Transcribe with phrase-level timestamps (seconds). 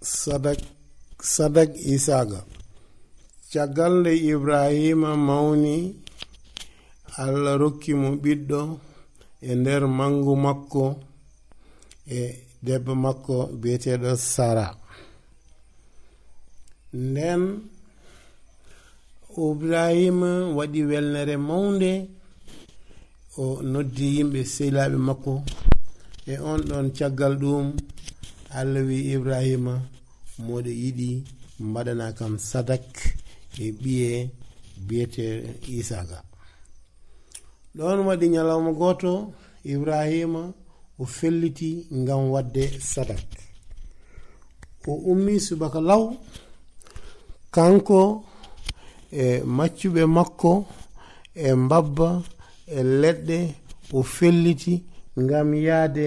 [0.00, 0.60] sadak
[1.34, 2.40] sadak isaga
[3.52, 5.76] caggal nde ibrahima mawni
[7.22, 8.60] allah rokki mo ɓiɗɗo
[9.42, 10.84] e nder mangu makko
[12.06, 12.20] e
[12.64, 14.66] debbo makko biyeteɗo sara.
[16.94, 17.42] Nden
[19.48, 21.92] ibrahima waɗi welnere mawnde
[23.42, 25.32] o noddi yimɓe sehilaɓe makko
[26.26, 27.66] e on ɗon caggal ɗum
[28.58, 29.74] allah wi ibrahima
[30.46, 31.10] moɗo yiɗi
[31.68, 32.86] mbaɗana kam sadak
[33.62, 34.30] e ɓiye
[34.86, 35.24] biyete
[35.78, 36.18] isaga
[37.76, 39.12] ɗon waɗi ñalawma goto
[39.72, 40.42] ibrahima
[41.00, 43.26] o felliti ngam wadde sadak.
[44.86, 46.04] O ummi subaka law
[47.54, 48.00] kanko
[49.22, 50.52] e maccuɓe makko
[51.34, 52.08] e mbabba
[52.66, 53.38] e leɗɗe
[53.92, 54.74] o felliti
[55.22, 56.06] ngam yaade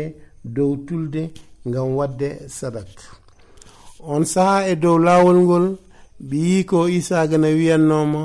[0.56, 1.24] dow tulde
[1.68, 2.90] ngam wadde sadak.
[4.14, 5.66] On saha e dow laawol ngol
[6.30, 8.22] ɓe yi ko isaga no wiyannoma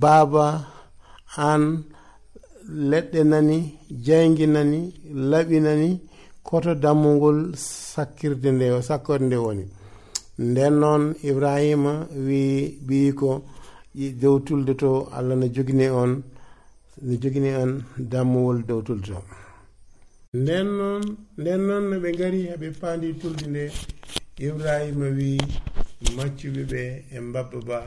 [0.00, 0.44] baaba
[1.48, 1.62] an
[2.90, 3.58] leɗɗe nani
[4.06, 4.80] jayngi nani
[5.30, 5.88] laɓi nani
[6.46, 7.38] koto dammugol
[7.92, 9.64] sakkirde nde sakkorde nde woni.
[10.48, 11.92] Nden noon ibrahima
[12.26, 12.42] wi
[12.86, 13.30] ɓiyi ko
[14.20, 16.12] dow tulde to allah no jogini on
[17.06, 17.70] no jogini on
[18.10, 19.18] dammuwol dow tulde to.
[20.42, 21.02] nden noon
[21.40, 23.64] nden noon no ɓe ngari haɓe paandi tulde nde
[24.46, 25.40] ibrahima wii
[26.16, 26.82] maccuɓe ɓe
[27.14, 27.78] e mbabba ba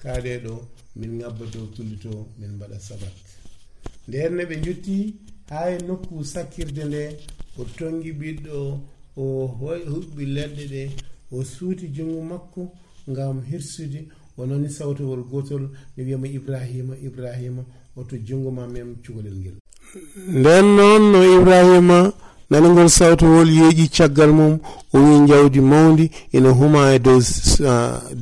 [0.00, 0.54] kaaɗe ɗo
[0.98, 3.16] min ngabba dow tulli to min mbaɗa sabat
[4.08, 4.96] nden no ɓe jutti
[5.50, 7.02] haa e nokku sakkirde nde
[7.58, 8.56] o tongi ɓiɗɗo
[9.22, 9.24] o
[9.92, 10.82] huɓɓi leɗɗe ɗe
[11.34, 12.62] o suuti junngo makko
[13.10, 14.00] ngam hirsude
[14.38, 17.62] o nani sawtowol gotol ne wiyama ibrahima ibrahima
[17.98, 19.61] oto junngo ma mem cukalel ngel.
[20.28, 22.12] nden noon no ibrahima
[22.50, 24.58] nanogol sawtowol yeeƴi caggal mum
[24.92, 27.20] o wi jawdi mawdi ina huma e dow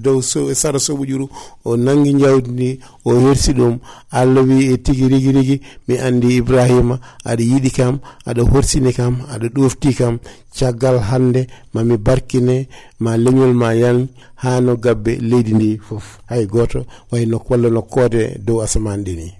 [0.04, 0.18] dow
[0.50, 1.26] e sara soɓojuru
[1.64, 3.78] o nangi jawdi ndi o hersi ɗum.
[4.10, 7.98] Allah wi e tigi rigi rigi mi andi ibrahima aɗa yiɗi kam
[8.28, 10.18] aɗa horsini kam aɗa ɗofti kam.
[10.56, 12.68] Caggal hande mami barkine
[13.00, 14.08] ma leñol ma yan
[14.42, 19.39] ha no gabbe leydi ndi foof hay goto way nok walla nokkode dow asamane ɗini